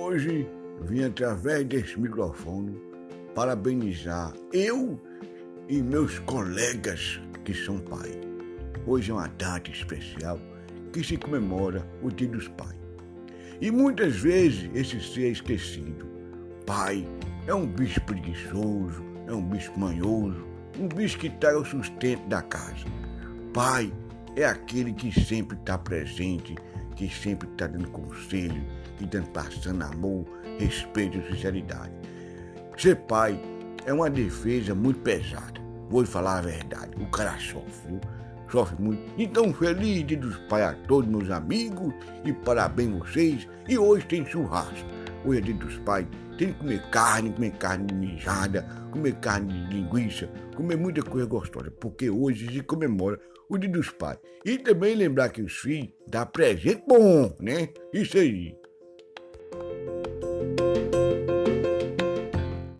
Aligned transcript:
Hoje 0.00 0.48
vim 0.82 1.02
através 1.02 1.66
desse 1.66 1.98
microfone 1.98 2.80
parabenizar 3.34 4.32
eu 4.52 4.96
e 5.68 5.82
meus 5.82 6.20
colegas 6.20 7.20
que 7.44 7.52
são 7.52 7.80
pais. 7.80 8.16
Hoje 8.86 9.10
é 9.10 9.14
uma 9.14 9.26
data 9.26 9.68
especial 9.72 10.38
que 10.92 11.02
se 11.02 11.16
comemora 11.16 11.84
o 12.00 12.12
Dia 12.12 12.28
dos 12.28 12.46
Pais. 12.46 12.78
E 13.60 13.72
muitas 13.72 14.14
vezes 14.20 14.70
esse 14.72 15.00
ser 15.00 15.26
é 15.26 15.30
esquecido. 15.30 16.06
Pai 16.64 17.04
é 17.48 17.52
um 17.52 17.66
bicho 17.66 18.00
preguiçoso, 18.02 19.02
é 19.26 19.32
um 19.32 19.42
bicho 19.42 19.76
manhoso, 19.76 20.46
um 20.78 20.86
bicho 20.86 21.18
que 21.18 21.28
traz 21.28 21.56
o 21.56 21.64
sustento 21.64 22.24
da 22.28 22.40
casa. 22.40 22.86
Pai 23.52 23.92
é 24.36 24.44
aquele 24.44 24.92
que 24.92 25.10
sempre 25.20 25.58
está 25.58 25.76
presente, 25.76 26.54
que 26.98 27.08
sempre 27.08 27.48
está 27.48 27.68
dando 27.68 27.88
conselho, 27.90 28.60
que 28.98 29.04
está 29.04 29.22
passando 29.32 29.82
amor, 29.84 30.26
respeito 30.58 31.16
e 31.16 31.32
sinceridade. 31.32 31.92
Ser 32.76 32.96
pai 33.06 33.40
é 33.86 33.92
uma 33.92 34.10
defesa 34.10 34.74
muito 34.74 35.00
pesada. 35.00 35.60
Vou 35.88 36.04
falar 36.04 36.38
a 36.38 36.42
verdade. 36.42 36.90
O 37.00 37.06
cara 37.06 37.38
sofre, 37.38 37.70
viu? 37.86 38.00
sofre 38.50 38.82
muito. 38.82 39.00
Então, 39.16 39.54
feliz 39.54 40.04
dia 40.06 40.18
dos 40.18 40.36
pais 40.48 40.64
a 40.64 40.74
todos 40.88 41.08
meus 41.08 41.30
amigos 41.30 41.94
e 42.24 42.32
parabéns 42.32 42.98
vocês. 42.98 43.48
E 43.68 43.78
hoje 43.78 44.04
tem 44.06 44.26
churrasco. 44.26 44.97
Hoje 45.24 45.38
é 45.38 45.42
dia 45.42 45.54
dos 45.54 45.76
pais. 45.78 46.06
Tem 46.36 46.52
que 46.52 46.58
comer 46.58 46.82
carne, 46.90 47.32
comer 47.32 47.52
carne 47.52 47.92
mijada, 47.92 48.62
comer 48.92 49.14
carne 49.16 49.52
de 49.52 49.74
linguiça, 49.74 50.28
comer 50.56 50.76
muita 50.76 51.02
coisa 51.02 51.26
gostosa, 51.26 51.70
porque 51.70 52.08
hoje 52.08 52.52
se 52.52 52.62
comemora 52.62 53.18
o 53.48 53.58
dia 53.58 53.70
dos 53.70 53.90
pais. 53.90 54.18
E 54.44 54.58
também 54.58 54.94
lembrar 54.94 55.30
que 55.30 55.42
os 55.42 55.52
filhos 55.56 55.88
dá 56.06 56.24
presente 56.24 56.84
bom, 56.86 57.34
né? 57.40 57.68
Isso 57.92 58.16
aí. 58.18 58.57